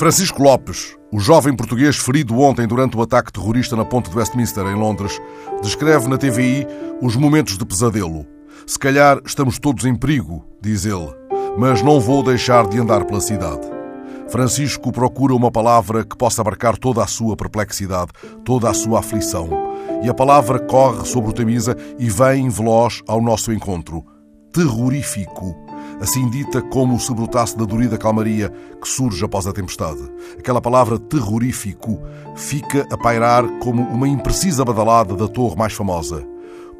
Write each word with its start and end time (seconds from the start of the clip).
Francisco 0.00 0.42
Lopes, 0.42 0.96
o 1.12 1.20
jovem 1.20 1.54
português 1.54 1.98
ferido 1.98 2.40
ontem 2.40 2.66
durante 2.66 2.96
o 2.96 3.02
ataque 3.02 3.30
terrorista 3.30 3.76
na 3.76 3.84
ponte 3.84 4.08
de 4.08 4.16
Westminster, 4.16 4.64
em 4.64 4.74
Londres, 4.74 5.20
descreve 5.60 6.08
na 6.08 6.16
TVI 6.16 6.66
os 7.02 7.16
momentos 7.16 7.58
de 7.58 7.66
pesadelo. 7.66 8.24
Se 8.66 8.78
calhar 8.78 9.20
estamos 9.26 9.58
todos 9.58 9.84
em 9.84 9.94
perigo, 9.94 10.42
diz 10.58 10.86
ele, 10.86 11.14
mas 11.58 11.82
não 11.82 12.00
vou 12.00 12.22
deixar 12.22 12.66
de 12.66 12.78
andar 12.78 13.04
pela 13.04 13.20
cidade. 13.20 13.60
Francisco 14.30 14.90
procura 14.90 15.34
uma 15.34 15.52
palavra 15.52 16.02
que 16.02 16.16
possa 16.16 16.40
abarcar 16.40 16.78
toda 16.78 17.04
a 17.04 17.06
sua 17.06 17.36
perplexidade, 17.36 18.10
toda 18.42 18.70
a 18.70 18.72
sua 18.72 19.00
aflição. 19.00 19.50
E 20.02 20.08
a 20.08 20.14
palavra 20.14 20.58
corre 20.60 21.04
sobre 21.04 21.28
o 21.28 21.34
Tamisa 21.34 21.76
e 21.98 22.08
vem 22.08 22.48
veloz 22.48 23.02
ao 23.06 23.20
nosso 23.20 23.52
encontro. 23.52 24.02
Terrorífico 24.50 25.54
assim 26.00 26.28
dita 26.30 26.62
como 26.62 26.98
se 26.98 27.12
brotasse 27.14 27.56
da 27.56 27.64
dorida 27.64 27.98
calmaria 27.98 28.50
que 28.80 28.88
surge 28.88 29.24
após 29.24 29.46
a 29.46 29.52
tempestade. 29.52 30.00
Aquela 30.38 30.60
palavra 30.60 30.98
terrorífico 30.98 32.00
fica 32.34 32.86
a 32.90 32.96
pairar 32.96 33.46
como 33.58 33.82
uma 33.82 34.08
imprecisa 34.08 34.64
badalada 34.64 35.14
da 35.14 35.28
torre 35.28 35.56
mais 35.56 35.74
famosa. 35.74 36.26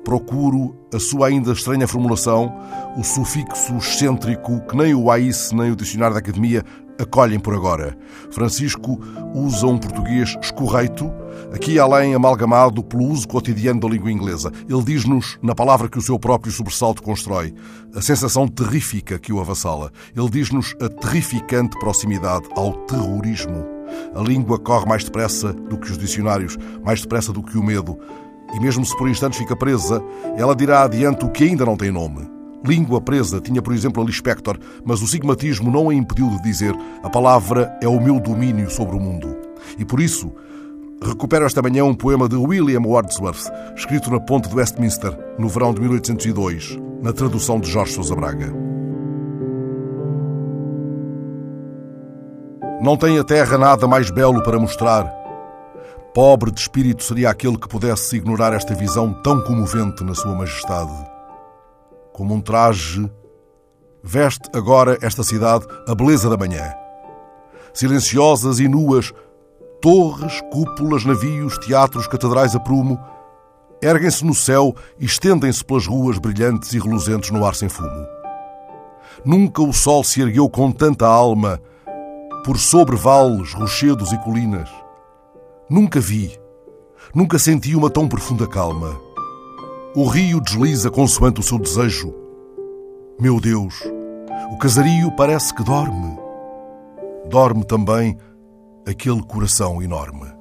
Procuro 0.03 0.75
a 0.95 0.99
sua 0.99 1.29
ainda 1.29 1.53
estranha 1.53 1.87
formulação, 1.87 2.51
o 2.97 3.05
sufixo 3.05 3.77
excêntrico 3.77 4.61
que 4.63 4.75
nem 4.75 4.95
o 4.95 5.11
AIS 5.11 5.53
nem 5.53 5.71
o 5.71 5.77
Dicionário 5.77 6.15
da 6.15 6.21
Academia 6.21 6.65
acolhem 6.99 7.39
por 7.39 7.55
agora. 7.55 7.97
Francisco 8.31 8.99
usa 9.35 9.67
um 9.67 9.79
português 9.79 10.37
escorreito, 10.41 11.11
aqui 11.53 11.79
além 11.79 12.15
amalgamado 12.15 12.83
pelo 12.83 13.05
uso 13.05 13.27
cotidiano 13.27 13.81
da 13.81 13.89
língua 13.89 14.11
inglesa. 14.11 14.53
Ele 14.69 14.83
diz-nos, 14.83 15.39
na 15.43 15.55
palavra 15.55 15.89
que 15.89 15.99
o 15.99 16.03
seu 16.03 16.19
próprio 16.19 16.53
sobressalto 16.53 17.03
constrói, 17.03 17.55
a 17.95 18.01
sensação 18.01 18.47
terrífica 18.47 19.19
que 19.19 19.33
o 19.33 19.41
avassala. 19.41 19.93
Ele 20.17 20.31
diz-nos 20.31 20.75
a 20.81 20.89
terrificante 20.89 21.79
proximidade 21.79 22.49
ao 22.57 22.73
terrorismo. 22.87 23.65
A 24.15 24.21
língua 24.21 24.59
corre 24.59 24.87
mais 24.87 25.05
depressa 25.05 25.53
do 25.53 25.79
que 25.79 25.91
os 25.91 25.99
dicionários, 25.99 26.57
mais 26.85 27.01
depressa 27.01 27.33
do 27.33 27.43
que 27.43 27.59
o 27.59 27.63
medo. 27.63 27.99
E 28.55 28.61
mesmo 28.61 28.85
se 28.85 28.97
por 28.97 29.09
instantes 29.09 29.39
fica 29.39 29.57
presa, 29.57 30.03
ela 30.37 30.55
dirá 30.55 30.83
adiante 30.83 31.25
o 31.25 31.31
que 31.31 31.45
ainda 31.45 31.65
não 31.65 31.77
tem 31.77 31.91
nome. 31.91 32.29
Língua 32.65 33.01
presa 33.01 33.41
tinha, 33.41 33.63
por 33.63 33.73
exemplo, 33.73 34.03
a 34.03 34.07
Lispector, 34.07 34.59
mas 34.85 35.01
o 35.01 35.07
sigmatismo 35.07 35.71
não 35.71 35.89
a 35.89 35.95
impediu 35.95 36.29
de 36.29 36.43
dizer 36.43 36.75
a 37.03 37.09
palavra 37.09 37.75
é 37.81 37.89
o 37.89 38.01
meu 38.01 38.21
domínio 38.21 38.71
sobre 38.71 38.97
o 38.97 39.01
mundo. 39.01 39.35
E 39.79 39.85
por 39.85 40.01
isso, 40.01 40.33
recupero 41.03 41.47
esta 41.47 41.63
manhã 41.63 41.85
um 41.85 41.95
poema 41.95 42.29
de 42.29 42.37
William 42.37 42.83
Wordsworth, 42.83 43.51
escrito 43.77 44.11
na 44.11 44.21
ponte 44.21 44.49
de 44.49 44.55
Westminster, 44.55 45.17
no 45.39 45.49
verão 45.49 45.73
de 45.73 45.81
1802, 45.81 46.79
na 47.03 47.13
tradução 47.13 47.59
de 47.59 47.71
Jorge 47.71 47.95
Sousa 47.95 48.15
Braga. 48.15 48.53
Não 52.83 52.97
tem 52.97 53.19
a 53.19 53.25
terra 53.25 53.59
nada 53.59 53.87
mais 53.87 54.11
belo 54.11 54.43
para 54.43 54.59
mostrar. 54.59 55.05
Pobre 56.15 56.51
de 56.51 56.61
espírito 56.61 57.05
seria 57.05 57.31
aquele 57.31 57.59
que 57.59 57.69
pudesse 57.69 58.17
ignorar 58.17 58.53
esta 58.53 58.75
visão 58.75 59.13
tão 59.23 59.43
comovente 59.43 60.03
na 60.03 60.15
sua 60.15 60.35
majestade 60.35 61.11
como 62.21 62.35
um 62.35 62.41
traje, 62.43 63.11
veste 64.03 64.47
agora 64.53 64.99
esta 65.01 65.23
cidade 65.23 65.65
a 65.89 65.95
beleza 65.95 66.29
da 66.29 66.37
manhã. 66.37 66.71
Silenciosas 67.73 68.61
e 68.61 68.69
nuas, 68.69 69.11
torres, 69.81 70.41
cúpulas, 70.53 71.05
navios, 71.05 71.57
teatros, 71.59 72.07
catedrais 72.07 72.55
a 72.55 72.61
prumo, 72.61 72.99
erguem-se 73.83 74.25
no 74.25 74.35
céu 74.35 74.75
e 74.99 75.07
estendem-se 75.07 75.65
pelas 75.65 75.87
ruas 75.87 76.19
brilhantes 76.19 76.73
e 76.73 76.79
reluzentes 76.79 77.31
no 77.31 77.45
ar 77.45 77.55
sem 77.55 77.69
fumo. 77.69 78.07
Nunca 79.25 79.63
o 79.63 79.73
sol 79.73 80.05
se 80.05 80.21
ergueu 80.21 80.49
com 80.49 80.71
tanta 80.71 81.07
alma 81.07 81.61
por 82.45 82.59
sobre 82.59 82.97
vales, 82.97 83.53
rochedos 83.53 84.13
e 84.13 84.19
colinas. 84.19 84.69
Nunca 85.69 86.01
vi, 86.01 86.39
nunca 87.15 87.39
senti 87.39 87.75
uma 87.75 87.91
tão 87.91 88.09
profunda 88.09 88.47
calma. 88.47 88.99
O 89.95 90.07
rio 90.07 90.41
desliza 90.41 90.91
consoante 90.91 91.41
o 91.41 91.43
seu 91.43 91.59
desejo. 91.59 92.15
Meu 93.21 93.41
Deus, 93.41 93.75
o 94.53 94.59
casario 94.59 95.15
parece 95.17 95.55
que 95.55 95.63
dorme. 95.63 96.19
Dorme 97.29 97.65
também 97.65 98.17
aquele 98.91 99.23
coração 99.23 99.81
enorme. 99.81 100.40